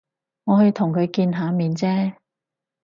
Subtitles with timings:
[0.45, 2.15] 我去同佢見下面啫